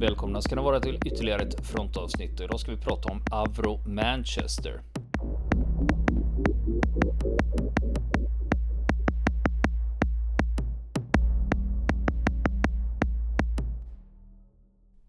[0.00, 3.82] Välkomna ska ni vara till ytterligare ett frontavsnitt och idag ska vi prata om Avro
[3.86, 4.82] Manchester.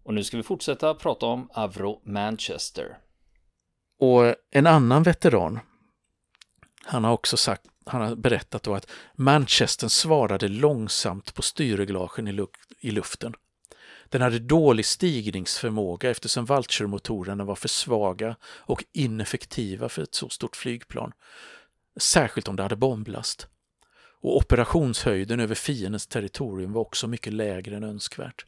[0.02, 2.98] Och nu ska vi fortsätta prata om Avro Manchester.
[3.98, 5.60] Och en annan veteran,
[6.84, 12.46] han har också sagt, han har berättat då att Manchester svarade långsamt på styrreglagen i,
[12.80, 13.34] i luften.
[14.12, 20.56] Den hade dålig stigningsförmåga eftersom Vulture-motorerna var för svaga och ineffektiva för ett så stort
[20.56, 21.12] flygplan.
[21.96, 23.48] Särskilt om det hade bomblast.
[24.20, 28.46] Och operationshöjden över fiendens territorium var också mycket lägre än önskvärt.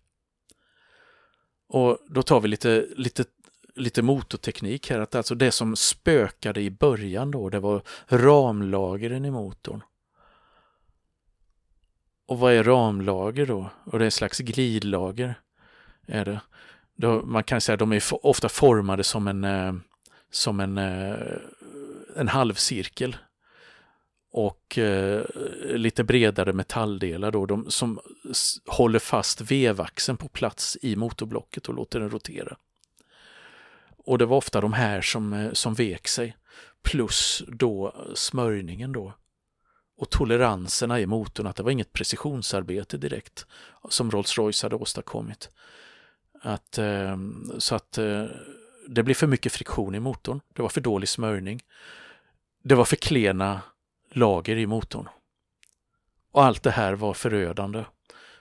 [1.68, 3.24] Och då tar vi lite, lite,
[3.74, 9.30] lite motorteknik här, att alltså det som spökade i början då, det var ramlagren i
[9.30, 9.82] motorn.
[12.26, 13.70] Och vad är ramlager då?
[13.84, 15.34] Och det är en slags glidlager
[16.06, 16.40] är det.
[16.96, 19.74] Då, man kan säga att de är ofta formade som en, eh,
[20.30, 21.36] som en, eh,
[22.16, 23.16] en halvcirkel
[24.32, 25.24] och eh,
[25.62, 28.00] lite bredare metalldelar då, de som
[28.66, 32.56] håller fast vevaxeln på plats i motorblocket och låter den rotera.
[34.06, 36.36] Och det var ofta de här som, som vek sig,
[36.82, 39.14] plus då smörjningen då.
[39.96, 43.46] Och toleranserna i motorn, att det var inget precisionsarbete direkt
[43.88, 45.50] som Rolls-Royce hade åstadkommit.
[46.46, 47.16] Att, eh,
[47.58, 48.24] så att eh,
[48.88, 50.40] det blev för mycket friktion i motorn.
[50.52, 51.62] Det var för dålig smörjning.
[52.62, 53.60] Det var för klena
[54.12, 55.08] lager i motorn.
[56.32, 57.84] Och allt det här var förödande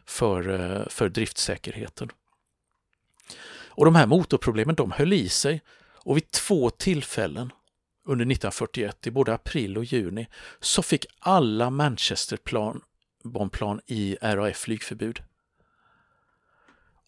[0.06, 2.10] för, eh, för driftsäkerheten.
[3.68, 5.62] Och de här motorproblemen de höll i sig
[5.94, 7.52] och vid två tillfällen
[8.06, 10.28] under 1941, i både april och juni,
[10.60, 12.82] så fick alla Manchesterplan
[13.24, 15.24] bombplan i RAF flygförbud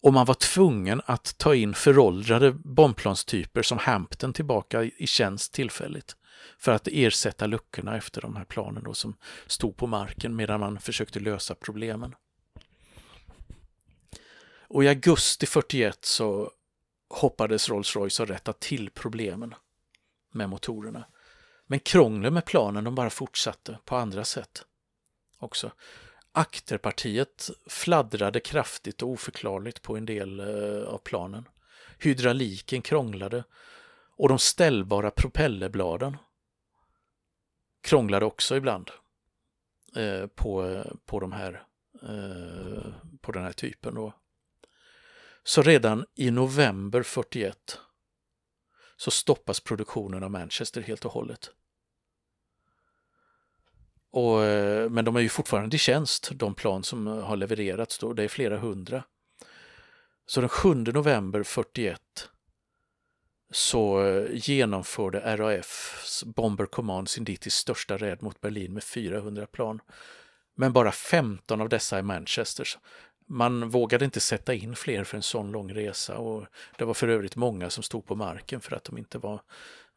[0.06, 6.16] och man var tvungen att ta in föråldrade bombplanstyper som Hampton tillbaka i tjänst tillfälligt
[6.58, 9.16] för att ersätta luckorna efter de här planen då som
[9.46, 12.14] stod på marken medan man försökte lösa problemen.
[14.68, 16.50] Och i augusti 41 så
[17.08, 19.54] hoppades Rolls-Royce ha rättat till problemen
[20.32, 21.04] med motorerna.
[21.66, 24.64] Men krånglen med planen de bara fortsatte på andra sätt
[25.38, 25.72] också.
[26.38, 31.48] Akterpartiet fladdrade kraftigt och oförklarligt på en del eh, av planen.
[31.98, 33.44] Hydrauliken krånglade
[34.16, 36.16] och de ställbara propellerbladen
[37.82, 38.90] krånglade också ibland
[39.96, 41.66] eh, på, på, de här,
[42.02, 43.94] eh, på den här typen.
[43.94, 44.12] Då.
[45.42, 47.80] Så redan i november 41
[48.96, 51.50] så stoppas produktionen av Manchester helt och hållet.
[54.10, 57.98] Och, eh, men de är ju fortfarande i tjänst, de plan som eh, har levererats
[57.98, 59.04] då, det är flera hundra.
[60.26, 62.00] Så den 7 november 41
[63.50, 69.80] så eh, genomförde RAFs Bomber Command sin dittills största räd mot Berlin med 400 plan.
[70.54, 72.78] Men bara 15 av dessa är Manchesters.
[73.28, 76.46] Man vågade inte sätta in fler för en sån lång resa och
[76.78, 79.40] det var för övrigt många som stod på marken för att de inte var,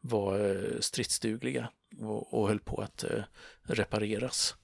[0.00, 1.68] var eh, stridsdugliga
[2.00, 3.22] och, och höll på att eh,
[3.62, 4.56] repareras.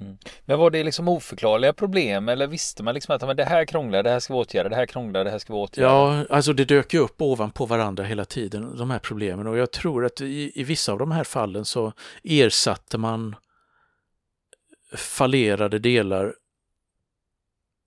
[0.00, 0.16] Mm.
[0.44, 4.02] Men var det liksom oförklarliga problem eller visste man liksom att men det här krånglar,
[4.02, 5.88] det här ska vi åtgärda, det här krånglar, det här ska vi åtgärda?
[5.88, 9.70] Ja, alltså det dök ju upp ovanpå varandra hela tiden, de här problemen och jag
[9.70, 11.92] tror att i, i vissa av de här fallen så
[12.24, 13.36] ersatte man
[14.96, 16.34] fallerade delar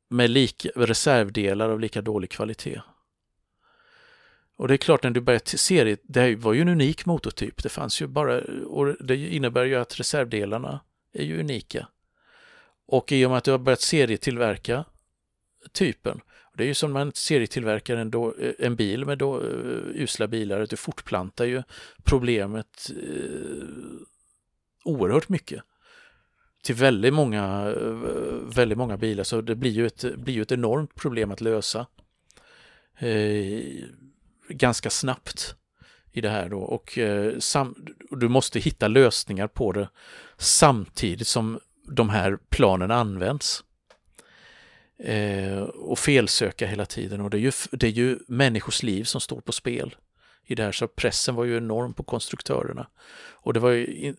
[0.10, 2.82] med lika, reservdelar av lika dålig kvalitet.
[4.58, 7.64] Och det är klart när du börjar se det, var ju en unik motortyp.
[7.64, 10.80] Det fanns ju bara, och det innebär ju att reservdelarna
[11.14, 11.88] är ju unika.
[12.88, 14.86] Och i och med att du har börjat serietillverka
[15.72, 16.22] typen,
[16.58, 20.28] det är ju som man serietillverkar en, då, eh, en bil med då, uh, usla
[20.28, 21.64] bilar, att du fortplantar ju
[22.04, 23.64] problemet uh,
[24.84, 25.64] oerhört mycket
[26.64, 27.76] till väldigt många,
[28.56, 31.88] väldigt många bilar så det blir ju ett, blir ju ett enormt problem att lösa
[32.98, 33.64] eh,
[34.50, 35.56] ganska snabbt
[36.12, 37.76] i det här då och eh, sam,
[38.12, 39.90] du måste hitta lösningar på det
[40.38, 43.64] samtidigt som de här planen används.
[45.00, 49.22] Eh, och felsöka hela tiden och det är, ju, det är ju människors liv som
[49.22, 49.96] står på spel
[50.46, 52.88] i det här så pressen var ju enorm på konstruktörerna.
[53.30, 54.16] Och, det var ju,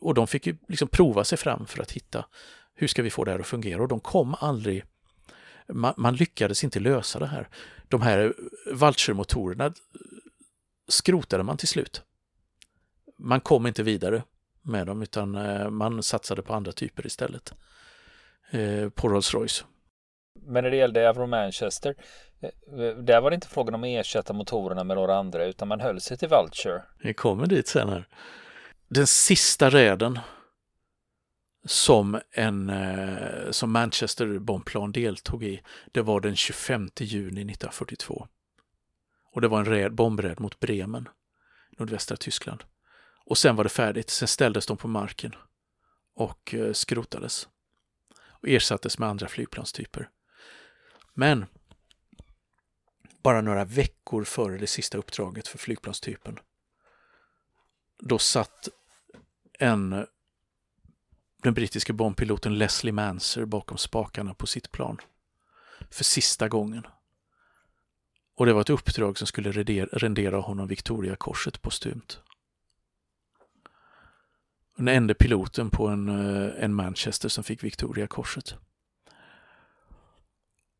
[0.00, 2.24] och de fick ju liksom prova sig fram för att hitta
[2.74, 4.84] hur ska vi få det här att fungera och de kom aldrig
[5.72, 7.48] man, man lyckades inte lösa det här.
[7.88, 8.34] De här
[8.72, 9.72] Vulture-motorerna
[10.88, 12.02] skrotade man till slut.
[13.18, 14.22] Man kom inte vidare
[14.62, 17.52] med dem utan eh, man satsade på andra typer istället.
[18.50, 19.64] Eh, på Rolls-Royce.
[20.46, 21.94] Men när det gällde Avro Manchester,
[22.42, 25.80] eh, där var det inte frågan om att ersätta motorerna med några andra utan man
[25.80, 26.82] höll sig till Vulture.
[27.02, 28.08] Vi kommer dit sen här.
[28.88, 30.18] Den sista räden
[31.64, 35.62] som, en, eh, som Manchester bombplan deltog i,
[35.92, 38.28] det var den 25 juni 1942.
[39.32, 41.08] Och det var en räd, bombräd mot Bremen,
[41.78, 42.64] nordvästra Tyskland.
[43.24, 45.34] Och sen var det färdigt, sen ställdes de på marken
[46.14, 47.48] och eh, skrotades
[48.20, 50.10] och ersattes med andra flygplanstyper.
[51.14, 51.46] Men
[53.22, 56.38] bara några veckor före det sista uppdraget för flygplanstypen
[57.98, 58.68] då satt
[59.58, 60.06] en
[61.42, 64.98] den brittiske bombpiloten Leslie Manser bakom spakarna på sitt plan.
[65.90, 66.86] För sista gången.
[68.36, 69.52] Och det var ett uppdrag som skulle
[69.92, 72.20] rendera honom Victoriakorset postumt.
[74.76, 78.54] Den enda piloten på en, eh, en Manchester som fick Victoriakorset.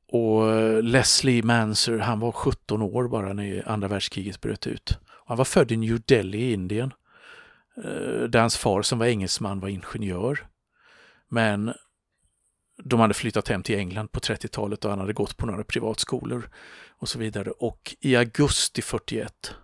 [0.08, 4.98] Och eh, Leslie Manser, han var 17 år bara när andra världskriget bröt ut.
[5.26, 6.92] Han var född i New Delhi i Indien.
[7.76, 10.50] Eh, där hans far som var engelsman var ingenjör.
[11.32, 11.74] Men
[12.84, 16.50] de hade flyttat hem till England på 30-talet och han hade gått på några privatskolor
[16.88, 17.50] och så vidare.
[17.50, 19.54] Och i augusti 41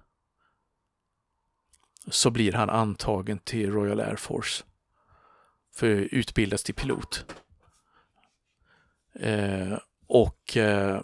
[2.09, 4.65] så blir han antagen till Royal Air Force
[5.75, 7.25] för att utbildas till pilot.
[9.15, 11.01] Eh, och eh,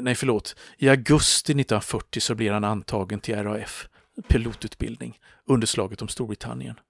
[0.00, 3.88] nej förlåt, i augusti 1940 så blir han antagen till RAF,
[4.28, 6.80] pilotutbildning, under slaget om Storbritannien.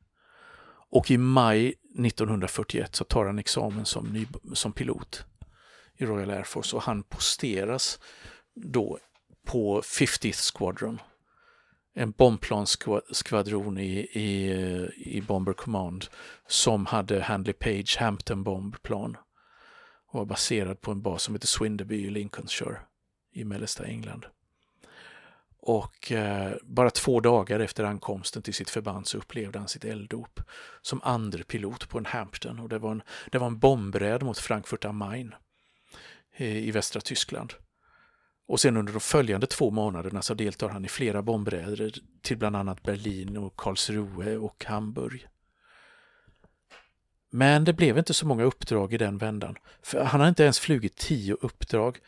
[0.90, 5.24] Och i maj 1941 så tar han examen som, ny, som pilot
[5.96, 7.98] i Royal Air Force och han posteras
[8.54, 8.98] då
[9.46, 11.00] på 50th Squadron.
[11.94, 14.52] En bombplansskvadron i, i,
[14.96, 16.06] i Bomber Command
[16.46, 19.16] som hade Handley Page Hampton bombplan
[20.12, 22.78] och var baserad på en bas som heter Swinderby i Lincolnshire
[23.32, 24.26] i mellersta England.
[25.68, 30.40] Och eh, bara två dagar efter ankomsten till sitt förband så upplevde han sitt elddop
[30.82, 34.38] som andre pilot på en Hampton och det var en, det var en bombräd mot
[34.38, 35.34] Frankfurt am Main
[36.36, 37.54] eh, i västra Tyskland.
[38.48, 42.56] Och sen under de följande två månaderna så deltar han i flera bombräder till bland
[42.56, 45.26] annat Berlin och Karlsruhe och Hamburg.
[47.30, 49.56] Men det blev inte så många uppdrag i den vändan.
[49.82, 51.98] För han har inte ens flugit tio uppdrag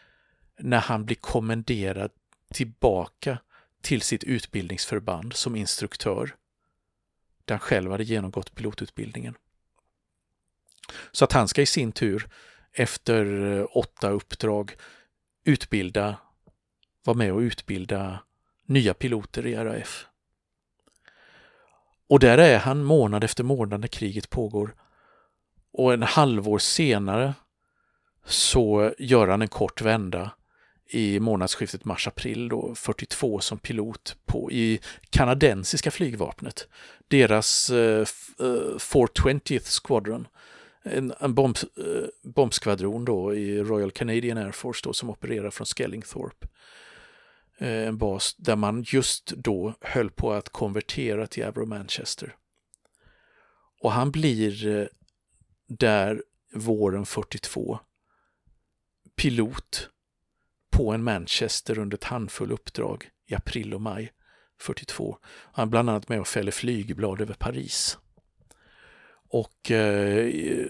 [0.59, 2.11] när han blir kommenderad
[2.53, 3.39] tillbaka
[3.83, 6.37] till sitt utbildningsförband som instruktör,
[7.45, 9.35] där han själv hade genomgått pilotutbildningen.
[11.13, 12.29] Så att han ska i sin tur
[12.73, 14.77] efter eh, åtta uppdrag
[15.45, 16.17] utbilda,
[17.05, 18.23] vara med och utbilda
[18.67, 20.07] nya piloter i RAF.
[22.09, 24.75] Och där är han månad efter månad när kriget pågår.
[25.73, 27.35] Och en halvår senare
[28.25, 30.31] så gör han en kort vända
[30.89, 34.81] i månadsskiftet mars-april då 42 som pilot på, i
[35.11, 36.69] kanadensiska flygvapnet.
[37.09, 40.27] Deras eh, 420th eh, Squadron,
[40.83, 45.67] en, en bomb, eh, bombskvadron då i Royal Canadian Air Force då, som opererar från
[45.67, 46.47] Skellingthorpe.
[47.59, 52.37] Eh, en bas där man just då höll på att konvertera till Avro Manchester.
[53.81, 54.87] Och han blir eh,
[55.67, 56.23] där
[56.55, 57.79] våren 42
[59.17, 59.91] pilot
[60.79, 64.13] på en Manchester under ett handfull uppdrag i april och maj
[64.61, 65.19] 42.
[65.25, 67.99] Han är bland annat med och fäller flygblad över Paris.
[69.29, 70.67] Och eh,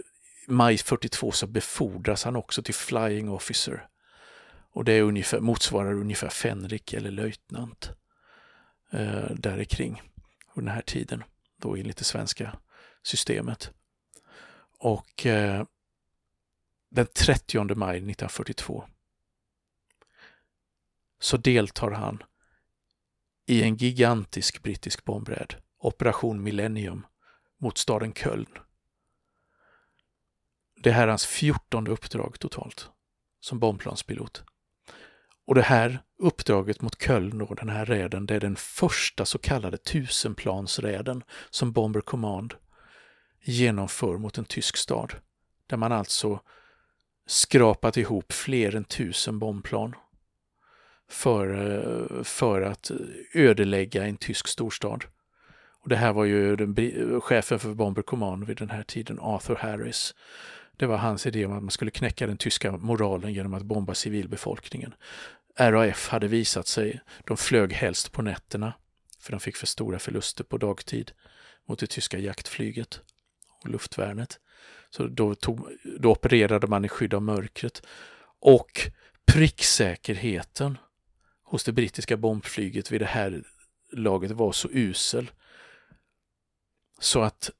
[0.46, 3.88] maj 42 så befordras han också till Flying Officer.
[4.72, 7.90] Och det är ungefär, motsvarar ungefär fänrik eller löjtnant
[8.92, 10.02] eh, där kring
[10.54, 11.24] den här tiden,
[11.56, 12.58] då enligt det svenska
[13.02, 13.70] systemet.
[14.78, 15.64] Och eh,
[16.90, 18.84] den 30 maj 1942
[21.18, 22.22] så deltar han
[23.46, 27.06] i en gigantisk brittisk bombräd, Operation Millennium,
[27.58, 28.58] mot staden Köln.
[30.82, 32.90] Det här är hans fjortonde uppdrag totalt
[33.40, 34.44] som bombplanspilot.
[35.46, 39.38] Och det här uppdraget mot Köln, och den här räden, det är den första så
[39.38, 42.54] kallade tusenplansräden som Bomber Command
[43.40, 45.14] genomför mot en tysk stad.
[45.66, 46.40] Där man alltså
[47.26, 49.94] skrapat ihop fler än tusen bombplan
[51.08, 52.90] för, eh, för att
[53.34, 55.04] ödelägga en tysk storstad.
[55.80, 59.54] Och det här var ju den, chefen för Bomber Command vid den här tiden, Arthur
[59.54, 60.14] Harris.
[60.76, 63.94] Det var hans idé om att man skulle knäcka den tyska moralen genom att bomba
[63.94, 64.94] civilbefolkningen.
[65.58, 68.72] RAF hade visat sig, de flög helst på nätterna,
[69.20, 71.12] för de fick för stora förluster på dagtid
[71.68, 73.00] mot det tyska jaktflyget
[73.62, 74.40] och luftvärnet.
[74.90, 77.82] Så då, tog, då opererade man i skydd av mörkret.
[78.40, 78.90] Och
[79.26, 80.78] pricksäkerheten
[81.48, 83.42] hos det brittiska bombflyget vid det här
[83.92, 85.30] laget var så usel.
[86.98, 87.50] Så att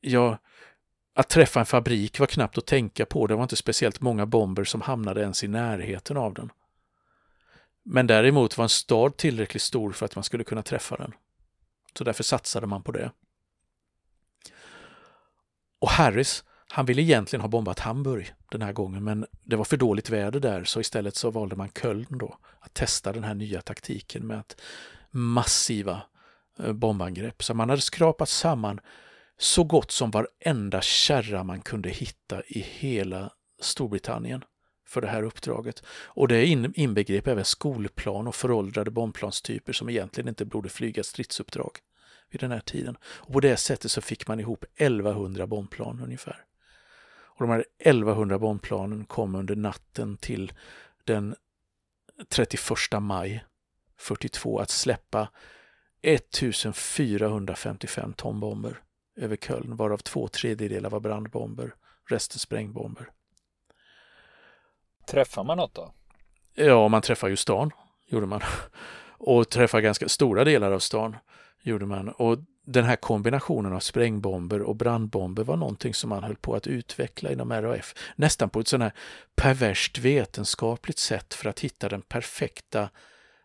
[0.00, 0.38] ja,
[1.14, 3.26] att träffa en fabrik var knappt att tänka på.
[3.26, 6.52] Det var inte speciellt många bomber som hamnade ens i närheten av den.
[7.82, 11.12] Men däremot var en stad tillräckligt stor för att man skulle kunna träffa den.
[11.98, 13.10] Så därför satsade man på det.
[15.78, 19.76] Och Harris, han ville egentligen ha bombat Hamburg den här gången, men det var för
[19.76, 23.60] dåligt väder där, så istället så valde man Köln då, att testa den här nya
[23.60, 24.60] taktiken med att
[25.10, 26.02] massiva
[26.58, 27.42] eh, bombangrepp.
[27.42, 28.80] Så man hade skrapat samman
[29.38, 34.44] så gott som varenda kärra man kunde hitta i hela Storbritannien
[34.86, 35.82] för det här uppdraget.
[35.88, 41.78] Och det inbegrep även skolplan och föråldrade bombplanstyper som egentligen inte borde flyga stridsuppdrag
[42.30, 42.96] vid den här tiden.
[43.04, 46.44] Och på det sättet så fick man ihop 1100 bombplan ungefär.
[47.34, 50.52] Och de här 1100 bombplanen kom under natten till
[51.04, 51.34] den
[52.28, 52.60] 31
[53.00, 53.44] maj
[53.96, 55.28] 42 att släppa
[56.02, 58.80] 1455 ton bomber
[59.16, 61.74] över Köln, varav två tredjedelar var brandbomber,
[62.08, 63.10] resten sprängbomber.
[65.06, 65.94] Träffar man något då?
[66.54, 67.70] Ja, man träffar ju stan,
[68.06, 68.40] gjorde man.
[69.18, 71.16] Och träffar ganska stora delar av stan,
[71.62, 72.08] gjorde man.
[72.08, 76.66] Och den här kombinationen av sprängbomber och brandbomber var någonting som man höll på att
[76.66, 77.94] utveckla inom RAF.
[78.16, 79.02] Nästan på ett sådant här
[79.36, 82.88] perverst vetenskapligt sätt för att hitta den perfekta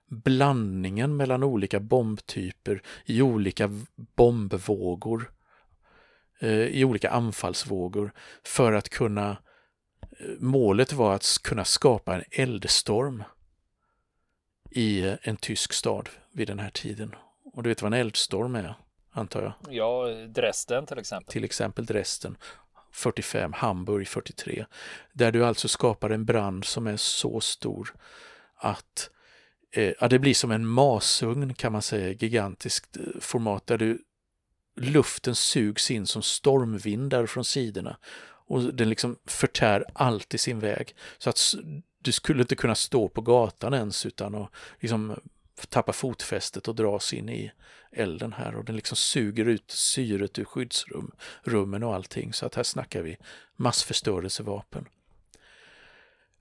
[0.07, 3.69] blandningen mellan olika bombtyper i olika
[4.15, 5.31] bombvågor,
[6.39, 8.11] eh, i olika anfallsvågor
[8.43, 9.29] för att kunna
[10.01, 13.23] eh, målet var att kunna skapa en eldstorm
[14.71, 17.15] i en tysk stad vid den här tiden.
[17.53, 18.75] Och du vet vad en eldstorm är,
[19.11, 19.75] antar jag?
[19.75, 21.31] Ja, Dresden till exempel.
[21.31, 22.37] Till exempel Dresden
[22.91, 24.65] 45, Hamburg 43.
[25.13, 27.93] Där du alltså skapar en brand som är så stor
[28.55, 29.09] att
[29.71, 34.01] eh, ja, det blir som en masugn kan man säga, gigantiskt eh, format där du
[34.75, 37.97] luften sugs in som stormvindar från sidorna
[38.49, 40.95] och den liksom förtär allt i sin väg.
[41.17, 41.39] Så att
[42.01, 44.49] du skulle inte kunna stå på gatan ens utan att
[44.79, 45.19] liksom
[45.67, 47.51] tappar fotfästet och dras in i
[47.91, 52.33] elden här och den liksom suger ut syret ur skyddsrummen och allting.
[52.33, 53.17] Så att här snackar vi
[53.55, 54.85] massförstörelsevapen.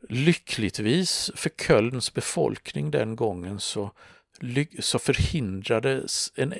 [0.08, 3.90] Lyckligtvis för Kölns befolkning den gången så,
[4.78, 6.54] så förhindrades en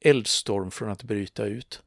[0.00, 1.82] eldstorm från att bryta ut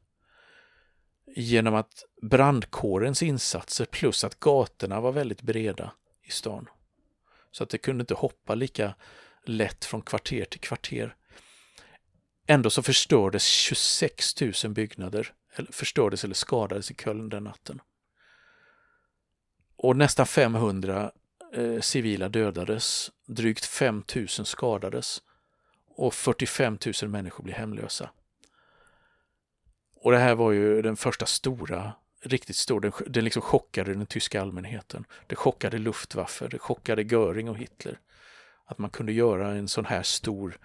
[1.36, 6.68] genom att brandkårens insatser plus att gatorna var väldigt breda i stan.
[7.50, 8.94] Så att det kunde inte hoppa lika
[9.44, 11.16] lätt från kvarter till kvarter.
[12.46, 17.80] Ändå så förstördes 26 000 byggnader, eller förstördes eller skadades i Köln den natten.
[19.76, 21.12] Och nästan 500
[21.54, 25.22] eh, civila dödades, drygt 5 000 skadades
[25.96, 28.10] och 45 000 människor blev hemlösa.
[29.94, 34.06] Och det här var ju den första stora, riktigt stor, den, den liksom chockade den
[34.06, 35.04] tyska allmänheten.
[35.26, 37.98] Det chockade Luftwaffe, det chockade Göring och Hitler.
[38.72, 40.58] Att man kunde göra en sån här stor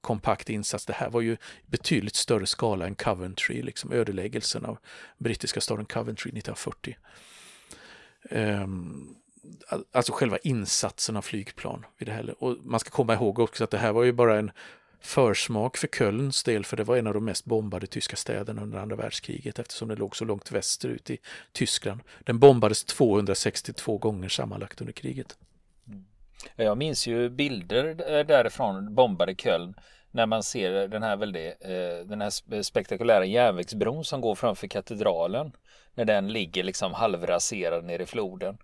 [0.00, 0.86] kompakt insats.
[0.86, 4.78] Det här var ju betydligt större skala än Coventry, liksom ödeläggelsen av
[5.18, 6.96] brittiska staden Coventry 1940.
[8.30, 9.16] Um, ehm,
[9.92, 12.44] alltså själva insatsen av flygplan vid det här.
[12.44, 14.50] Och man ska komma ihåg också att det här var ju bara en
[15.00, 18.78] försmak för Kölns del, för det var en av de mest bombade tyska städerna under
[18.78, 21.18] andra världskriget eftersom den låg så långt västerut i
[21.52, 22.00] Tyskland.
[22.20, 25.36] Den bombades 262 gånger sammanlagt under kriget.
[26.56, 29.74] Jag minns ju bilder eh, därifrån, bombade Köln,
[30.10, 34.66] när man ser den här väldigt, eh, den här eh, spektakulära järnvägsbron som går framför
[34.66, 35.52] katedralen.
[35.94, 38.58] När den ligger liksom halvraserad nere i floden.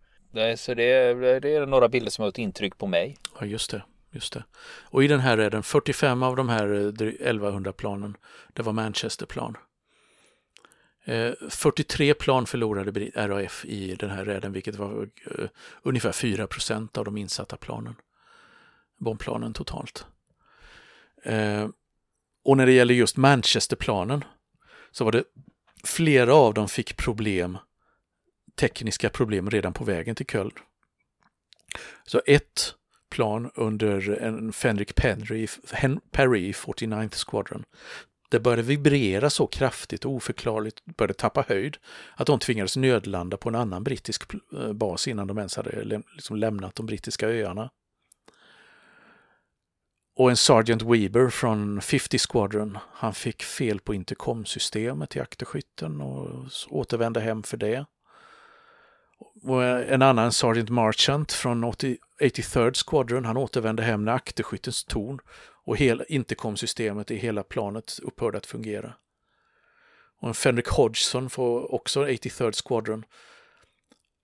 [0.57, 3.17] Så det, det är några bilder som har ett intryck på mig.
[3.41, 4.45] Ja, just det just det.
[4.91, 8.17] Och i den här är den 45 av de här 1100-planen,
[8.53, 9.57] det var Manchesterplan.
[11.09, 15.49] Eh, 43 plan förlorade RAF i den här räden, vilket var eh,
[15.83, 17.95] ungefär 4 procent av de insatta planen.
[18.99, 20.07] Bombplanen totalt.
[21.25, 21.69] Eh,
[22.45, 24.25] och när det gäller just Manchesterplanen
[24.91, 25.25] så var det
[25.85, 27.59] flera av dem fick problem,
[28.55, 30.53] tekniska problem redan på vägen till Köln.
[32.05, 32.75] Så ett
[33.11, 35.47] plan under en Fenrik Perry,
[36.11, 37.65] Perry 49th Squadron.
[38.29, 41.77] Det började vibrera så kraftigt och oförklarligt, började tappa höjd,
[42.15, 46.03] att de tvingades nödlanda på en annan brittisk eh, bas innan de ens hade läm
[46.13, 47.71] liksom lämnat de brittiska öarna.
[50.17, 56.47] Och en Sergeant Weber från 50 Squadron, han fick fel på intercomsystemet i akterskytten och
[56.69, 57.87] återvände hem för det.
[59.43, 65.19] Och eh, en annan Sergeant Marchant från 83rd Squadron, han återvände hem när akterskyttens torn
[65.69, 68.95] och hela intercomsystemet i hela planet upphörde att fungera.
[70.21, 73.05] Och en Fenrik Hodgson får också 83rd Squadron.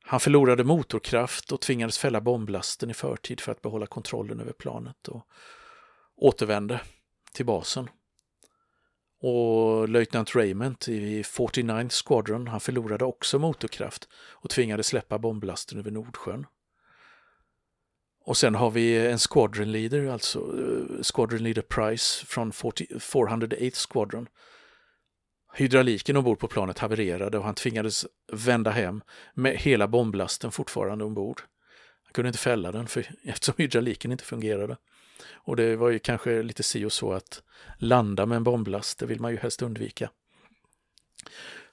[0.02, 5.08] Han förlorade motorkraft och tvingades fälla bomblasten i förtid för att behålla kontrollen över planet
[5.08, 5.26] och
[6.16, 6.80] återvände
[7.32, 7.88] till basen.
[9.20, 15.90] Och löjtnant Raymond i 49th Squadron, han förlorade också motorkraft och tvingades släppa bomblasten över
[15.90, 16.46] Nordsjön.
[18.26, 23.92] Och sen har vi en Squadron Leader, alltså uh, Squadron Leader Price från 40, 408th
[23.92, 24.28] Squadron.
[25.54, 29.02] Hydrauliken ombord på planet havererade och han tvingades vända hem
[29.34, 31.42] med hela bomblasten fortfarande ombord.
[32.04, 34.76] Han kunde inte fälla den för, eftersom hydrauliken inte fungerade.
[35.32, 37.42] Och det var ju kanske lite si och så att
[37.78, 40.10] landa med en bomblast, det vill man ju helst undvika.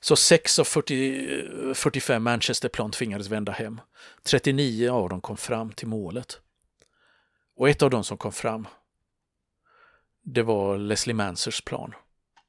[0.04, 3.82] Så 6 av 40, 45 Manchesterplan tvingades vända hem.
[4.24, 6.42] 39 av dem kom fram till målet.
[7.56, 8.68] Och ett av dem som kom fram,
[10.24, 11.94] det var Leslie Mansers plan.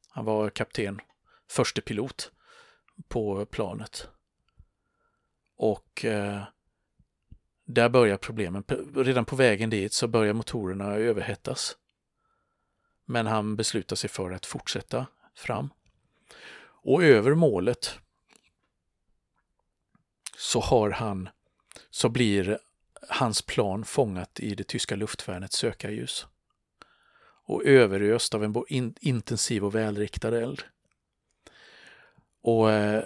[0.09, 1.01] Han var kapten,
[1.51, 2.33] förste pilot
[3.09, 4.09] på planet.
[5.57, 6.43] Och eh,
[7.65, 8.65] där börjar problemen.
[8.95, 11.77] Redan på vägen dit så börjar motorerna överhettas.
[13.05, 15.71] Men han beslutar sig för att fortsätta fram.
[16.83, 17.99] Och över målet
[20.37, 21.29] så har han,
[21.91, 22.59] så blir
[23.09, 26.27] hans plan fångat i det tyska luftvärnets sökarljus
[27.45, 30.63] och överöst av en in, intensiv och välriktad eld.
[32.43, 33.05] Och eh,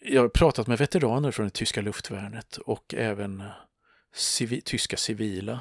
[0.00, 3.44] jag har pratat med veteraner från det tyska luftvärnet och även
[4.12, 5.60] civi, tyska civila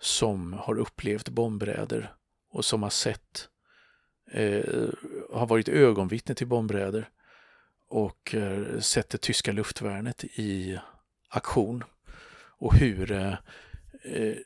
[0.00, 2.14] som har upplevt bombräder
[2.50, 3.48] och som har sett,
[4.30, 4.88] eh,
[5.32, 7.08] har varit ögonvittne till bombräder
[7.88, 10.78] och eh, sett det tyska luftvärnet i
[11.28, 11.84] aktion
[12.58, 13.34] och hur eh,
[14.04, 14.36] eh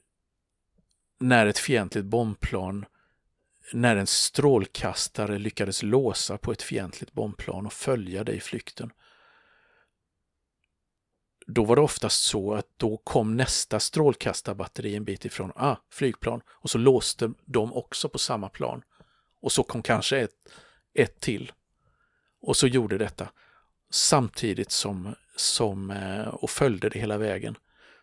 [1.18, 2.84] när ett fientligt bombplan
[3.72, 8.92] när en strålkastare lyckades låsa på ett fientligt bombplan och följa det i flykten
[11.46, 16.40] då var det oftast så att då kom nästa strålkastarbatteri en bit ifrån, ah, flygplan,
[16.48, 18.82] och så låste de också på samma plan.
[19.40, 20.34] Och så kom kanske ett,
[20.96, 21.52] ett till.
[22.40, 23.28] Och så gjorde detta
[23.90, 27.56] samtidigt som, som eh, och följde det hela vägen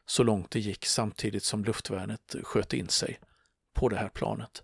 [0.05, 3.19] så långt det gick samtidigt som luftvärnet sköt in sig
[3.73, 4.63] på det här planet.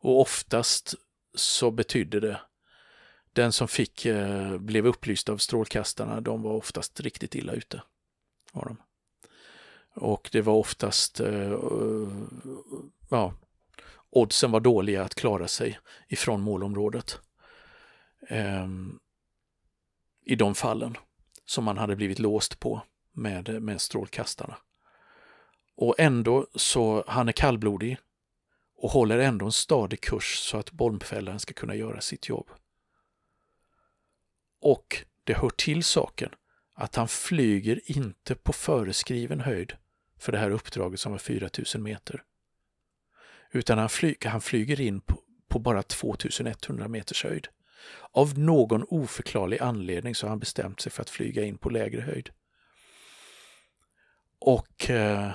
[0.00, 0.94] Och oftast
[1.34, 2.40] så betydde det
[3.32, 7.82] den som fick eh, blev upplyst av strålkastarna, de var oftast riktigt illa ute
[8.52, 8.76] var de.
[9.94, 11.58] Och det var oftast, eh,
[13.10, 13.34] ja,
[14.10, 17.20] oddsen var dåliga att klara sig ifrån målområdet.
[18.28, 18.68] Eh,
[20.24, 20.96] I de fallen
[21.44, 22.82] som man hade blivit låst på
[23.12, 24.56] med, med strålkastarna.
[25.76, 27.98] Och ändå så, han är kallblodig
[28.76, 32.50] och håller ändå en stadig kurs så att bombfällaren ska kunna göra sitt jobb.
[34.60, 36.30] Och det hör till saken
[36.74, 39.76] att han flyger inte på föreskriven höjd
[40.18, 42.22] för det här uppdraget som var 4000 meter.
[43.50, 47.48] Utan han, flyger, han flyger in på, på bara 2100 meters höjd.
[48.10, 52.00] Av någon oförklarlig anledning så har han bestämt sig för att flyga in på lägre
[52.00, 52.30] höjd.
[54.38, 55.26] Och eh,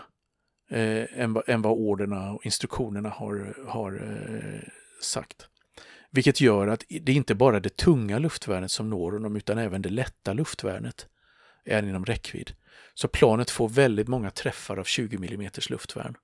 [0.70, 4.70] eh, än, än vad orderna och instruktionerna har, har eh,
[5.02, 5.48] sagt.
[6.12, 9.82] Vilket gör att det inte bara är det tunga luftvärnet som når honom utan även
[9.82, 11.08] det lätta luftvärnet
[11.66, 12.52] är inom räckvidd.
[12.94, 16.18] Så planet får väldigt många träffar av 20 mm luftvärn.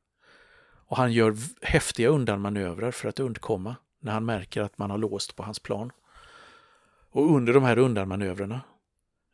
[0.87, 5.35] Och han gör häftiga undanmanövrar för att undkomma när han märker att man har låst
[5.35, 5.91] på hans plan.
[7.13, 8.61] Och under de här undanmanövrerna,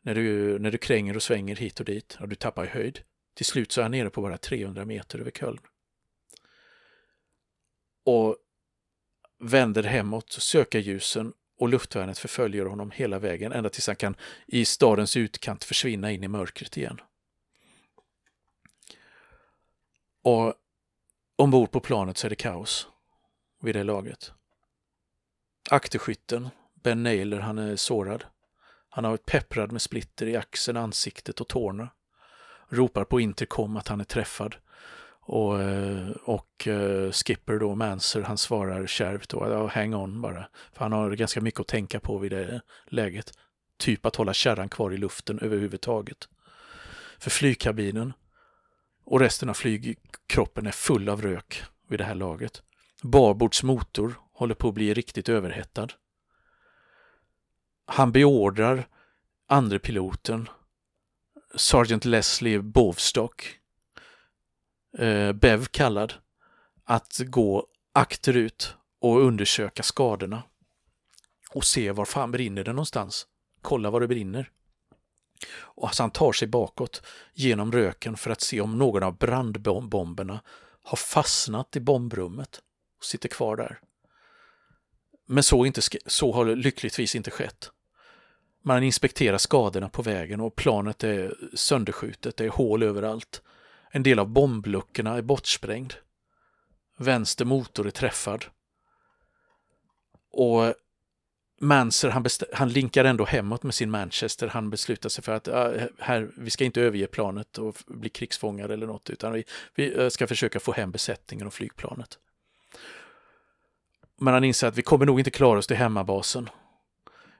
[0.02, 3.00] när du, när du kränger och svänger hit och dit och du tappar i höjd,
[3.34, 5.58] till slut så är han nere på bara 300 meter över Köln.
[8.04, 8.36] Och
[9.38, 14.16] vänder hemåt, söker ljusen och luftvärnet förföljer honom hela vägen ända tills han kan
[14.46, 17.00] i stadens utkant försvinna in i mörkret igen.
[20.22, 20.54] Och
[21.36, 22.88] ombord på planet så är det kaos
[23.60, 24.32] vid det laget.
[25.70, 26.48] Akterskytten,
[26.82, 28.24] Ben Naylor, han är sårad.
[28.88, 31.88] Han har varit pepprad med splitter i axeln, ansiktet och tårna.
[32.68, 34.56] Ropar på intercom att han är träffad.
[35.20, 40.48] Och, eh, och eh, Skipper då, Manser, han svarar kärvt då, hang on bara.
[40.72, 43.32] För han har ganska mycket att tänka på vid det läget.
[43.78, 46.28] Typ att hålla kärran kvar i luften överhuvudtaget.
[47.18, 48.12] För flygkabinen
[49.04, 52.62] och resten av flygkroppen är full av rök vid det här laget.
[53.02, 55.88] Barbords motor håller på att bli riktigt överhettad.
[57.92, 58.88] Han beordrar
[59.46, 60.48] andre piloten,
[61.54, 63.58] Sergeant Leslie Bovstock,
[64.98, 66.14] eh, Bev kallad,
[66.84, 70.42] att gå akterut och undersöka skadorna
[71.50, 73.26] och se var fan brinner det någonstans.
[73.62, 74.50] Kolla var det brinner.
[75.52, 77.02] Och alltså han tar sig bakåt
[77.34, 80.40] genom röken för att se om någon av brandbomberna
[80.82, 82.62] har fastnat i bombrummet
[82.98, 83.80] och sitter kvar där.
[85.26, 87.70] Men så, inte, så har lyckligtvis inte skett.
[88.62, 93.42] Man inspekterar skadorna på vägen och planet är sönderskjutet, det är hål överallt.
[93.90, 95.94] En del av bombluckorna är bortsprängd.
[96.98, 98.44] Vänster motor är träffad.
[100.32, 100.74] Och
[101.62, 104.48] Manser, han, han linkar ändå hemåt med sin Manchester.
[104.48, 108.68] Han beslutar sig för att äh, här, vi ska inte överge planet och bli krigsfångar
[108.68, 109.44] eller något, utan vi,
[109.74, 112.18] vi eh, ska försöka få hem besättningen och flygplanet.
[114.16, 116.48] Men han inser att vi kommer nog inte klara oss till hemmabasen.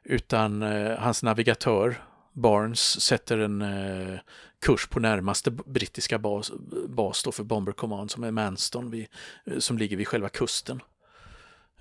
[0.03, 4.19] Utan eh, hans navigatör Barnes sätter en eh,
[4.61, 6.53] kurs på närmaste brittiska bas,
[6.89, 9.07] bas då för Bomber Command som är Manston vid,
[9.45, 10.83] eh, som ligger vid själva kusten.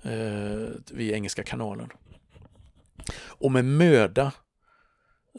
[0.02, 1.90] Eh, vid Engelska kanalen.
[3.22, 4.32] Och med möda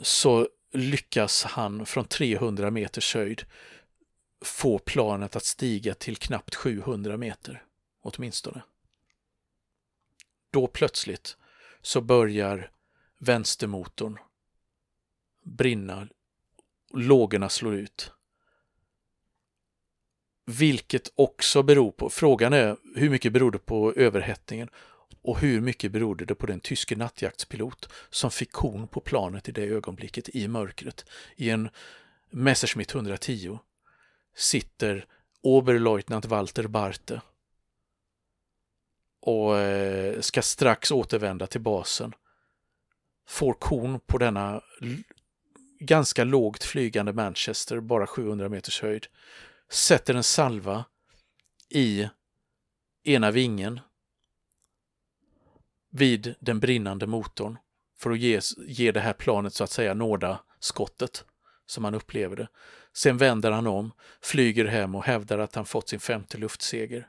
[0.01, 3.43] så lyckas han från 300 meters höjd
[4.45, 7.63] få planet att stiga till knappt 700 meter
[8.01, 8.61] åtminstone.
[10.51, 11.37] Då plötsligt
[11.81, 12.71] så börjar
[13.17, 14.17] vänstermotorn
[15.43, 16.07] brinna,
[16.93, 18.11] lågorna slår ut.
[20.45, 24.69] Vilket också beror på, frågan är hur mycket beror det på överhettningen
[25.21, 29.51] och hur mycket berodde det på den tyske nattjaktspilot som fick kon på planet i
[29.51, 31.05] det ögonblicket i mörkret.
[31.35, 31.69] I en
[32.29, 33.59] Messerschmitt 110
[34.35, 35.05] sitter
[35.41, 37.21] Oberleutnant Walter Barte
[39.21, 42.13] och eh, ska strax återvända till basen.
[43.27, 44.61] Får kon på denna
[45.79, 49.07] ganska lågt flygande Manchester, bara 700 meters höjd.
[49.69, 50.85] Sätter en salva
[51.69, 52.09] i
[53.03, 53.79] ena vingen
[55.91, 57.57] vid den brinnande motorn
[57.99, 61.25] för att ge, ge det här planet så att säga nåda skottet
[61.65, 62.47] som han upplever det.
[62.93, 67.07] Sen vänder han om, flyger hem och hävdar att han fått sin femte luftseger.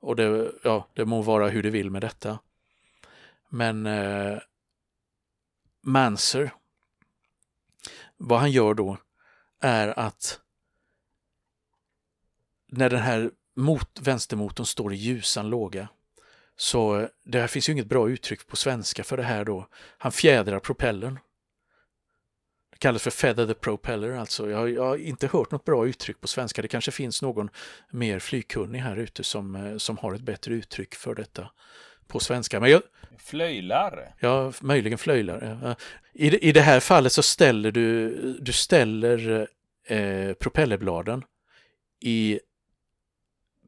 [0.00, 2.38] Och det, ja, det må vara hur det vill med detta.
[3.48, 4.38] Men eh,
[5.82, 6.54] Manser,
[8.16, 8.96] vad han gör då
[9.60, 10.40] är att
[12.66, 15.88] när den här mot, vänstermotorn står i ljusan låga
[16.56, 19.68] så eh, det här finns ju inget bra uttryck på svenska för det här då.
[19.98, 21.18] Han fjädrar propellern.
[22.78, 24.50] Kallas för feather the propeller alltså.
[24.50, 26.62] Jag, jag, har inte hört något bra uttryck på svenska.
[26.62, 27.50] Det kanske finns någon
[27.90, 31.50] mer flygkunnig här ute som, eh, som har ett bättre uttryck för detta
[32.06, 32.60] på svenska.
[32.60, 32.82] Men jag,
[33.18, 34.14] flöjlar?
[34.20, 35.76] Ja, möjligen flöjlar.
[36.12, 39.48] I, I det här fallet så ställer du, du ställer
[39.86, 41.24] eh, propellerbladen
[42.00, 42.40] i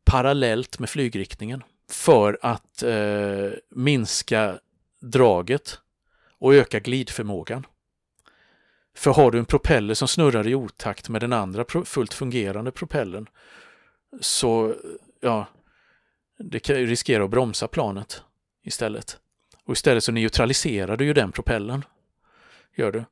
[0.04, 4.58] parallellt med flygriktningen för att eh, minska
[5.00, 5.78] draget
[6.38, 7.66] och öka glidförmågan.
[8.94, 13.28] För har du en propeller som snurrar i otakt med den andra fullt fungerande propellern
[14.20, 14.74] så
[15.20, 15.46] ja,
[16.38, 18.22] det kan riskera att bromsa planet
[18.64, 19.18] istället.
[19.64, 21.84] Och istället så neutraliserar du ju den propellern.
[22.76, 23.04] Gör du.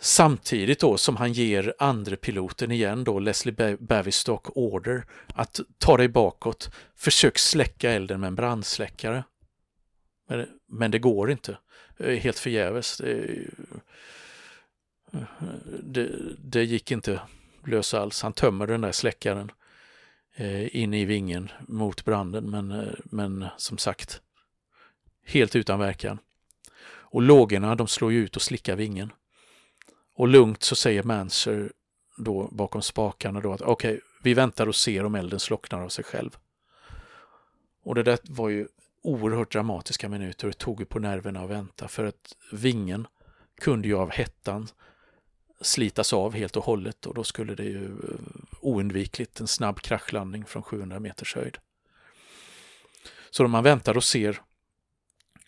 [0.00, 6.08] Samtidigt då som han ger andre piloten igen då, Leslie Bavistock, order att ta dig
[6.08, 9.24] bakåt, försök släcka elden med en brandsläckare.
[10.28, 11.58] Men, men det går inte.
[11.98, 12.98] Helt förgäves.
[12.98, 13.46] Det,
[15.82, 17.20] det, det gick inte
[17.66, 18.22] lösa alls.
[18.22, 19.50] Han tömmer den där släckaren
[20.34, 24.20] eh, in i vingen mot branden men, eh, men som sagt
[25.24, 26.18] helt utan verkan.
[27.12, 29.12] Och lågorna de slår ut och slickar vingen.
[30.14, 31.72] Och lugnt så säger Manser
[32.16, 35.88] då bakom spakarna då att okej, okay, vi väntar och ser om elden slocknar av
[35.88, 36.36] sig själv.
[37.82, 38.68] Och det där var ju
[39.02, 43.06] oerhört dramatiska minuter och det tog ju på nerverna att vänta för att vingen
[43.60, 44.68] kunde ju av hettan
[45.60, 48.20] slitas av helt och hållet och då skulle det ju eh,
[48.60, 51.58] oundvikligt en snabb kraschlandning från 700 meters höjd.
[53.30, 54.40] Så man väntar och ser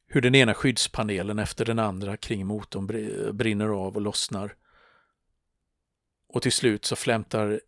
[0.07, 2.87] hur den ena skyddspanelen efter den andra kring motorn
[3.37, 4.55] brinner av och lossnar
[6.33, 7.61] och till slut så flämtar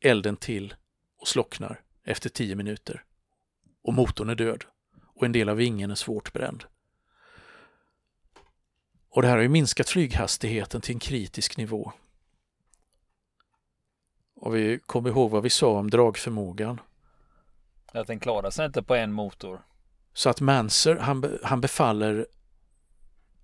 [0.00, 0.74] elden till
[1.18, 3.04] och slocknar efter tio minuter.
[3.82, 4.64] Och motorn är död.
[5.14, 6.64] Och en del av vingen är svårt bränd.
[9.10, 11.92] Och det här har ju minskat flyghastigheten till en kritisk nivå.
[14.40, 16.80] Och vi kommer ihåg vad vi sa om dragförmågan.
[17.92, 19.62] Att den klarar sig inte på en motor.
[20.12, 22.26] Så att Manser, han, han befaller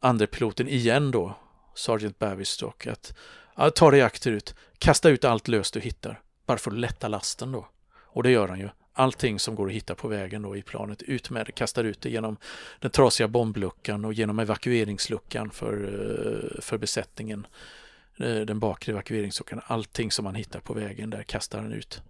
[0.01, 1.37] andre piloten igen då,
[1.75, 3.15] Sergeant Bavistock, att
[3.57, 7.53] ja, ta reaktor ut, kasta ut allt löst du hittar, bara för att lätta lasten
[7.53, 7.69] då.
[7.95, 8.69] Och det gör han ju.
[8.97, 12.01] Allting som går att hitta på vägen då i planet, ut med det, kastar ut
[12.01, 12.37] det genom
[12.81, 17.47] den trasiga bombluckan och genom evakueringsluckan för, eh, för besättningen.
[18.17, 22.03] Eh, den bakre evakueringsluckan, allting som man hittar på vägen där kastar han ut.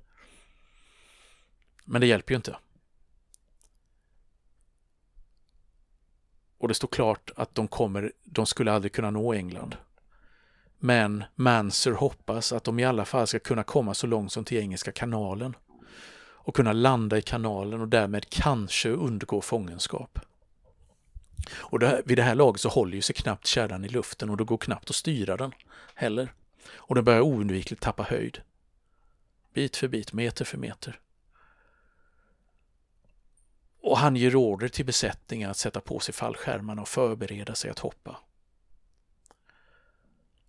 [1.85, 2.57] Men det hjälper ju inte.
[6.59, 9.77] Och det står klart att de kommer, de skulle aldrig kunna nå England.
[10.79, 14.59] Men Manser hoppas att de i alla fall ska kunna komma så långt som till
[14.59, 15.57] Engelska kanalen
[16.45, 20.19] och kunna landa i kanalen och därmed kanske undgå fångenskap.
[21.53, 24.37] Och det, vid det här laget så håller ju sig knappt kärran i luften och
[24.37, 25.53] det går knappt att styra den
[25.95, 26.33] heller.
[26.69, 28.41] Och den börjar oundvikligt tappa höjd.
[29.55, 31.01] Bit för bit, meter för meter.
[33.81, 37.79] Och han ger order till besättningen att sätta på sig fallskärmarna och förbereda sig att
[37.79, 38.17] hoppa.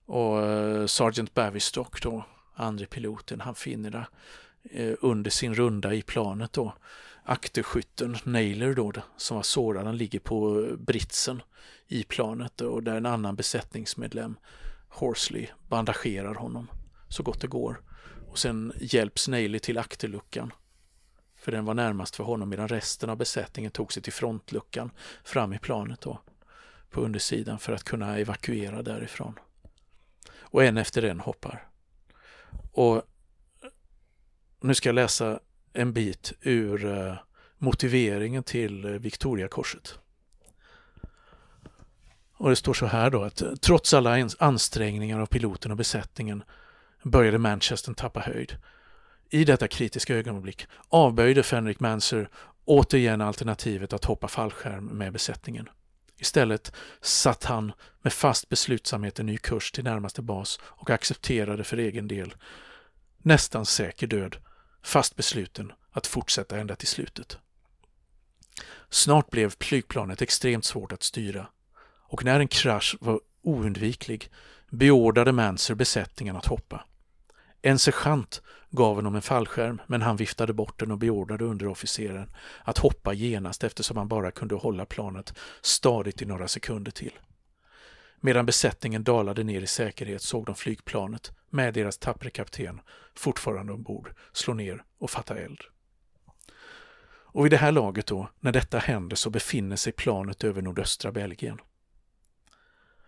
[0.06, 4.08] Och eh, Sergeant Bavistock då, andre piloten, han finner det
[4.72, 6.74] Eh, under sin runda i planet då.
[7.24, 11.42] Akterskytten Naylor då, som var sårad, han ligger på britsen
[11.88, 14.38] i planet och där en annan besättningsmedlem,
[14.90, 16.68] Horsley, bandagerar honom
[17.10, 17.82] så gott det går.
[18.30, 20.54] Och sen hjälps Naylor till akterluckan
[21.36, 24.92] för den var närmast för honom medan resten av besättningen tog sig till frontluckan
[25.24, 26.22] fram i planet då,
[26.90, 29.40] på undersidan för att kunna evakuera därifrån.
[30.38, 31.68] Och en efter en hoppar.
[32.72, 33.04] Och
[34.66, 35.40] nu ska jag läsa
[35.74, 37.16] en bit ur eh,
[37.58, 40.00] motiveringen till eh, Victoriakorset.
[42.38, 46.44] Och det står så här då att eh, trots alla ansträngningar av piloten och besättningen
[47.04, 48.58] började Manchester tappa höjd.
[49.30, 52.30] I detta kritiska ögonblick avböjde Fenrik Manser
[52.66, 55.70] återigen alternativet att hoppa fallskärm med besättningen.
[56.18, 61.78] Istället satt han med fast beslutsamhet en ny kurs till närmaste bas och accepterade för
[61.78, 62.36] egen del
[63.26, 64.38] nästan säker död,
[64.86, 67.38] fast besluten att fortsätta ända till slutet.
[68.90, 71.48] Snart blev flygplanet extremt svårt att styra
[72.08, 74.32] och när en krasch var oundviklig
[74.70, 76.86] beordrade Manser besättningen att hoppa.
[77.62, 82.30] En sergeant gav honom en fallskärm men han viftade bort den och beordrade underofficeren
[82.64, 87.14] att hoppa genast eftersom han bara kunde hålla planet stadigt i några sekunder till.
[88.26, 92.82] Medan besättningen dalade ner i säkerhet såg de flygplanet med deras tappre kapten
[93.16, 95.62] fortfarande ombord slå ner och fatta eld.
[97.08, 101.12] Och vid det här laget då, när detta händer så befinner sig planet över nordöstra
[101.12, 101.60] Belgien.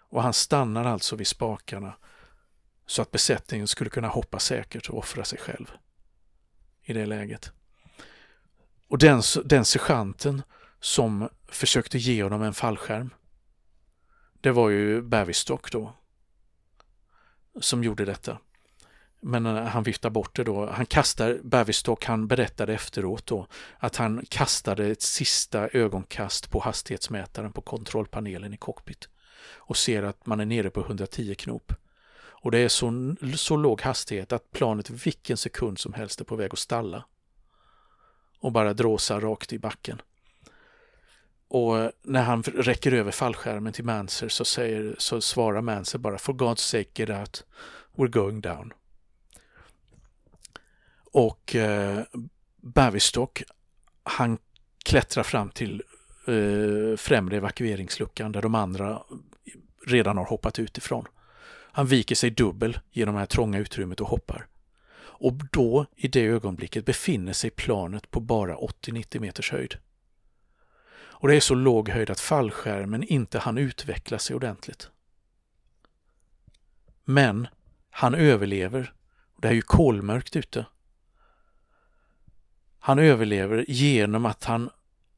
[0.10, 1.94] Och han stannar alltså vid spakarna
[2.86, 5.72] så att besättningen skulle kunna hoppa säkert och offra sig själv
[6.84, 7.52] i det läget.
[8.88, 10.42] Och den, den sergeanten
[10.80, 13.10] som försökte ge honom en fallskärm,
[14.42, 15.94] det var ju Bavistock då,
[17.60, 18.38] som gjorde detta.
[19.22, 20.70] Men eh, han viftar bort det då.
[20.70, 23.48] Han kastar, Bavistock, han berättade efteråt då
[23.78, 29.10] att han kastade ett sista ögonkast på hastighetsmätaren på kontrollpanelen i cockpit
[29.56, 31.74] och ser att man är nere på 110 knop.
[32.40, 36.36] Och det är så, så låg hastighet att planet vilken sekund som helst är på
[36.36, 37.06] väg att stalla.
[38.40, 40.02] Och bara dråsa rakt i backen.
[41.48, 46.34] Och när han räcker över fallskärmen till Manser så, säger, så svarar Manser bara For
[46.34, 47.44] God's sake get out,
[47.96, 48.74] we're going down.
[51.12, 52.04] Och eh,
[52.58, 53.44] Bavistock,
[54.04, 54.38] han
[54.86, 55.84] klättrar fram till
[56.28, 59.04] eh, främre evakueringsluckan där de andra
[59.86, 61.06] redan har hoppat utifrån.
[61.72, 64.48] Han viker sig dubbel genom det här trånga utrymmet och hoppar.
[65.20, 69.76] Och då, i det ögonblicket, befinner sig planet på bara 80-90 meters höjd.
[71.20, 74.90] Och det är så låg höjd att fallskärmen inte hann utveckla sig ordentligt.
[77.04, 77.48] Men
[77.90, 78.94] han överlever.
[79.42, 80.66] Det är ju kolmörkt ute.
[82.80, 84.70] Han överlever genom att han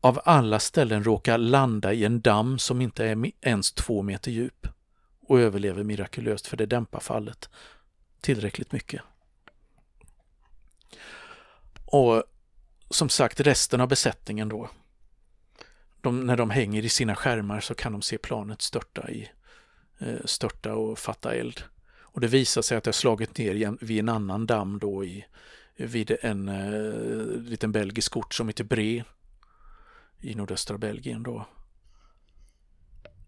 [0.02, 4.68] av alla ställen råkar landa i en damm som inte är ens två meter djup
[5.22, 7.50] och överlever mirakulöst för det dämpar fallet
[8.22, 9.02] tillräckligt mycket.
[11.86, 12.24] Och
[12.90, 14.70] som sagt, resten av besättningen då,
[16.02, 19.30] de, när de hänger i sina skärmar så kan de se planet störta, i,
[20.00, 21.64] eh, störta och fatta eld.
[22.02, 25.26] Och det visar sig att det har slagit ner vid en annan damm då i,
[25.76, 29.04] vid en eh, liten belgisk ort som heter Bre
[30.20, 31.46] i nordöstra Belgien då.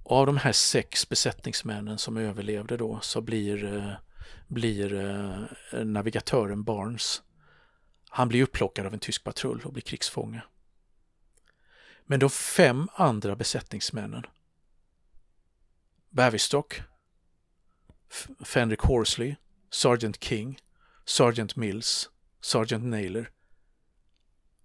[0.03, 3.93] Av de här sex besättningsmännen som överlevde då så blir, eh,
[4.47, 7.21] blir eh, navigatören Barnes
[8.09, 10.41] Han blir upplockad av en tysk patrull och blir krigsfånge.
[12.11, 14.25] Men de fem andra besättningsmännen
[16.09, 16.81] Bavistock,
[18.45, 19.35] Fenric Horsley,
[19.69, 20.59] Sergeant King,
[21.05, 22.09] Sergeant Mills,
[22.41, 23.31] Sergeant Naylor.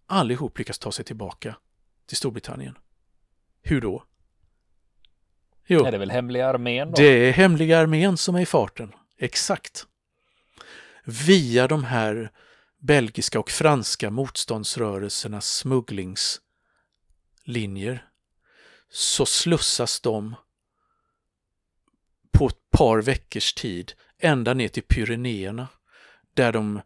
[0.07, 1.57] Allihop lyckas ta sig tillbaka
[2.07, 2.79] till Storbritannien.
[3.63, 4.05] Hur då?
[5.67, 6.95] Jo, är det väl hemliga armén då?
[6.97, 8.93] Det är hemliga armén som är i farten.
[9.19, 9.87] Exakt.
[11.05, 12.33] Via de här
[12.79, 15.65] belgiska och franska motståndsrörelsernas
[17.47, 18.09] linjer
[18.89, 20.35] så slussas de
[22.39, 25.69] på ett par veckors tid ända ner till Pyrenéerna
[26.35, 26.81] där de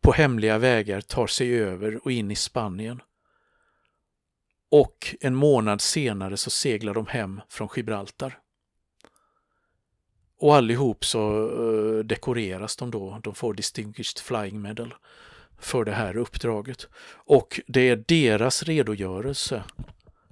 [0.00, 3.02] på hemliga vägar tar sig över och in i Spanien.
[4.70, 8.38] Och en månad senare så seglar de hem från Gibraltar.
[10.38, 13.20] Och allihop så eh, dekoreras de då.
[13.22, 14.94] De får Distinguished Flying Medal
[15.58, 16.88] för det här uppdraget.
[17.12, 19.64] Och det är deras redogörelse,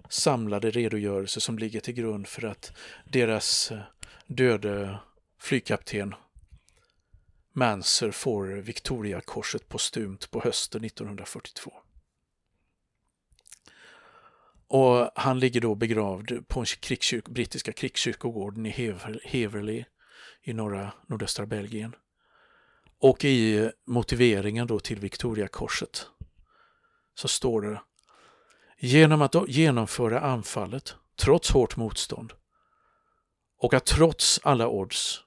[0.08, 2.72] samlade redogörelse som ligger till grund för att
[3.04, 3.78] deras eh,
[4.26, 4.98] döde
[5.40, 6.14] flygkapten
[7.52, 11.72] Manser får Victoriakorset postumt på hösten 1942.
[14.68, 18.70] Och han ligger då begravd på en krigskyrk, brittiska krigskyrkogården i
[19.24, 19.84] Heverley
[20.42, 21.94] i norra nordöstra Belgien.
[23.00, 26.06] Och i motiveringen då till Victoriakorset
[27.14, 27.80] så står det
[28.78, 32.32] Genom att genomföra anfallet, trots hårt motstånd,
[33.58, 35.20] och att trots alla odds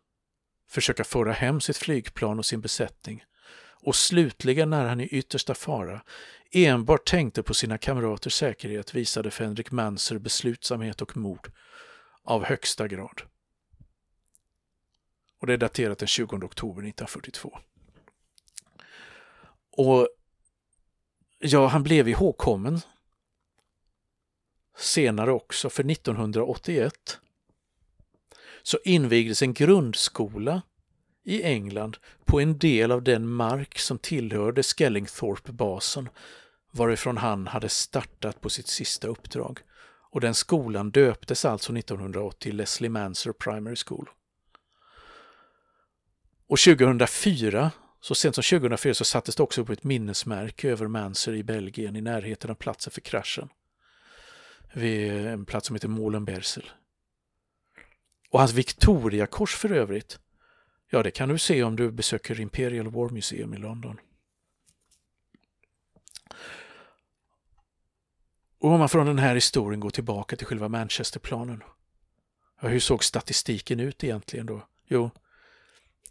[0.70, 3.24] försöka föra hem sitt flygplan och sin besättning
[3.82, 6.02] och slutligen när han i yttersta fara
[6.52, 11.52] enbart tänkte på sina kamraters säkerhet visade Fenrik Manser beslutsamhet och mod
[12.24, 13.22] av högsta grad.
[15.40, 17.60] Och det är daterat den 20 oktober 1942.
[19.72, 20.08] Och
[21.40, 22.82] ja, han blev ihågkommen
[24.78, 27.20] senare också, för 1981
[28.64, 30.62] så invigdes en grundskola
[31.24, 36.10] i England på en del av den mark som tillhörde Skellingthorpe-basen
[36.72, 39.60] varifrån han hade startat på sitt sista uppdrag.
[40.12, 44.10] Och den skolan döptes alltså 1980 Leslie Manser Primary School.
[46.50, 51.34] Och 2004, så sent som 2004, så sattes det också upp ett minnesmärke över Manser
[51.34, 53.50] i Belgien i närheten av platsen för kraschen.
[54.74, 56.70] Vid en plats som heter Molenbersel.
[58.30, 60.20] Och hans Victoriakors för övrigt,
[60.90, 64.00] ja det kan du se om du besöker Imperial War Museum i London.
[68.60, 71.64] Och om man från den här historien går tillbaka till själva Manchesterplanen.
[72.62, 74.68] Ja, hur såg statistiken ut egentligen då?
[74.88, 75.12] Jo,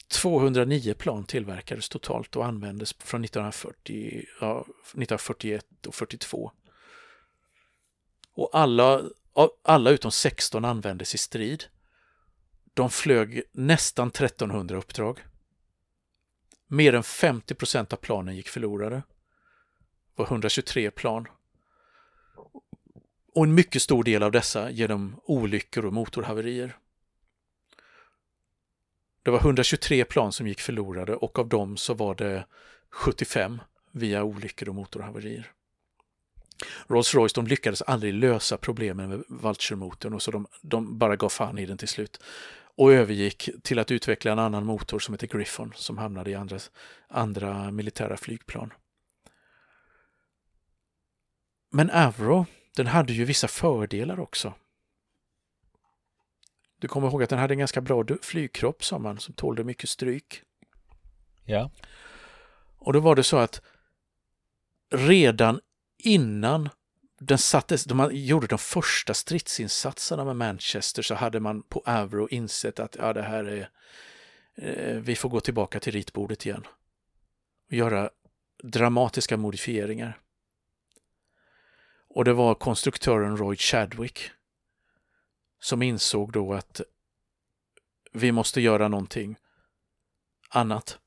[0.08, 6.52] 209 plan tillverkades totalt och användes från 1940, ja, 1941 och 42.
[8.34, 9.02] Och alla,
[9.62, 11.64] alla utom 16 användes i strid.
[12.74, 15.24] De flög nästan 1300 uppdrag.
[16.66, 18.96] Mer än 50 procent av planen gick förlorade.
[18.96, 19.02] Det
[20.14, 21.26] var 123 plan.
[23.34, 26.76] Och en mycket stor del av dessa genom olyckor och motorhaverier.
[29.28, 32.46] Det var 123 plan som gick förlorade och av dem så var det
[32.90, 33.60] 75
[33.92, 35.52] via olyckor och motorhaverier.
[36.86, 41.58] Rolls-Royce de lyckades aldrig lösa problemen med Vulture-motorn och så de, de bara gav fan
[41.58, 42.20] i den till slut
[42.76, 46.58] och övergick till att utveckla en annan motor som heter Griffon som hamnade i andra,
[47.08, 48.72] andra militära flygplan.
[51.70, 54.54] Men Avro, den hade ju vissa fördelar också.
[56.78, 59.90] Du kommer ihåg att den hade en ganska bra flygkropp sa man, som tålde mycket
[59.90, 60.42] stryk.
[61.44, 61.70] Ja.
[62.78, 63.62] Och då var det så att
[64.90, 65.60] redan
[65.98, 66.68] innan
[67.20, 72.80] den sattes, de gjorde de första stridsinsatserna med Manchester så hade man på Avro insett
[72.80, 73.70] att ja, det här är,
[74.54, 76.66] eh, vi får gå tillbaka till ritbordet igen
[77.66, 78.10] och göra
[78.62, 80.18] dramatiska modifieringar.
[82.08, 84.30] Och det var konstruktören Roy Chadwick
[85.60, 86.80] som insåg då att
[88.12, 89.36] vi måste göra någonting
[90.48, 90.98] annat.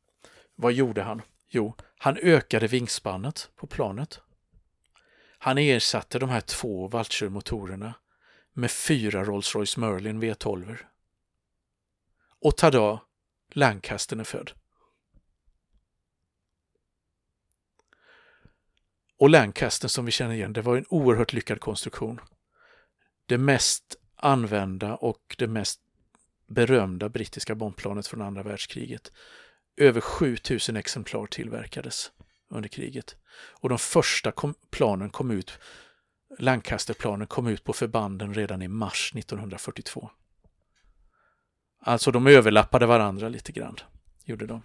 [0.55, 1.21] Vad gjorde han?
[1.49, 4.21] Jo, han ökade vingspannet på planet
[5.43, 7.93] han ersatte de här två Vulture-motorerna
[8.53, 10.77] med fyra Rolls-Royce Merlin V12.
[12.39, 13.01] Och tada,
[13.51, 14.51] Lancaster är född.
[19.17, 22.21] Och Lancaster som vi känner igen, det var en oerhört lyckad konstruktion.
[23.25, 25.79] Det mest använda och det mest
[26.47, 29.11] berömda brittiska bombplanet från andra världskriget.
[29.77, 32.11] Över 7000 exemplar tillverkades
[32.49, 33.15] under kriget.
[33.61, 35.59] Och de första kom, planen kom ut,
[36.39, 40.09] Lancasterplanen kom ut på förbanden redan i mars 1942.
[41.79, 43.75] Alltså de överlappade varandra lite grann,
[44.25, 44.61] gjorde de.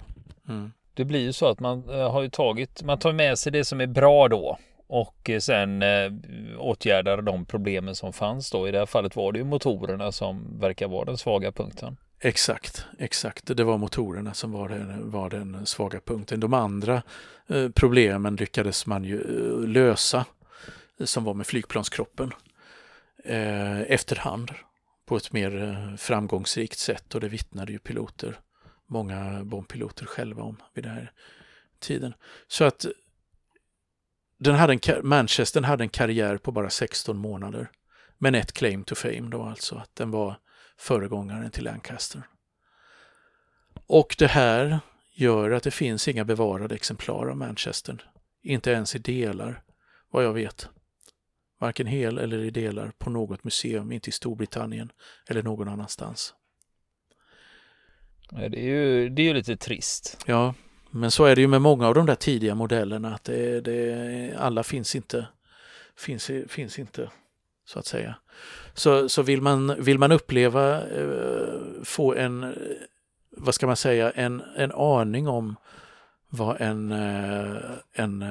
[0.49, 0.73] Mm.
[0.95, 3.65] Det blir ju så att man eh, har ju tagit, man tar med sig det
[3.65, 6.11] som är bra då och eh, sen eh,
[6.59, 8.69] åtgärdade åtgärdar de problemen som fanns då.
[8.69, 11.97] I det här fallet var det ju motorerna som verkar vara den svaga punkten.
[12.21, 13.57] Exakt, exakt.
[13.57, 16.41] Det var motorerna som var den, var den svaga punkten.
[16.41, 17.03] De andra
[17.47, 20.25] eh, problemen lyckades man ju eh, lösa,
[21.01, 22.33] eh, som var med flygplanskroppen,
[23.25, 24.51] eh, efterhand
[25.07, 28.41] på ett mer eh, framgångsrikt sätt och det vittnade ju piloter,
[28.87, 31.13] många bombpiloter själva om vid den här
[31.79, 32.15] tiden.
[32.49, 32.87] Så att
[34.39, 37.71] den hade en, Manchester hade en karriär på bara 16 månader.
[38.19, 40.39] Men ett claim to fame då alltså, att den var
[40.79, 42.23] föregångaren till Lancaster.
[43.87, 44.81] Och det här
[45.13, 48.11] gör att det finns inga bevarade exemplar av Manchester.
[48.43, 49.63] Inte ens i delar,
[50.11, 50.69] vad jag vet.
[51.61, 54.93] Varken hel eller i delar på något museum, inte i Storbritannien
[55.29, 56.35] eller någon annanstans.
[58.31, 60.25] Det är ju, det är ju lite trist.
[60.27, 60.55] Ja,
[60.97, 64.35] men så är det ju med många av de där tidiga modellerna att det, det,
[64.39, 65.27] alla finns inte,
[65.97, 67.11] finns, finns inte
[67.65, 68.15] så att säga.
[68.75, 72.51] Så, så vill, man, vill man uppleva, eh, få en, eh,
[73.31, 75.57] vad ska man säga, en, en aning om
[76.29, 77.57] vad en, eh,
[77.93, 78.25] en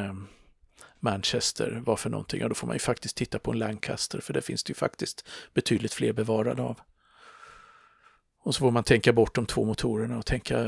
[1.00, 4.34] Manchester var för någonting, ja då får man ju faktiskt titta på en Lancaster för
[4.34, 6.80] det finns det ju faktiskt betydligt fler bevarade av.
[8.44, 10.64] Och så får man tänka bort de två motorerna och tänka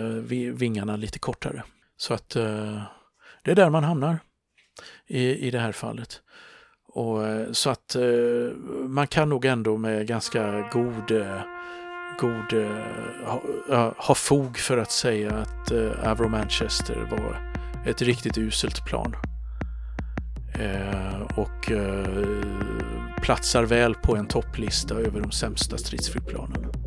[0.53, 1.63] vingarna lite kortare.
[1.97, 2.81] Så att eh,
[3.43, 4.19] det är där man hamnar
[5.07, 6.21] i, i det här fallet.
[6.87, 8.55] Och, eh, så att eh,
[8.87, 11.41] man kan nog ändå med ganska god, eh,
[12.19, 12.69] god eh,
[13.69, 15.71] ha, ha fog för att säga att
[16.03, 17.53] Avro Manchester var
[17.85, 19.15] ett riktigt uselt plan.
[21.35, 21.71] och
[23.21, 26.86] platsar väl på en topplista över de sämsta stridsflygplanen.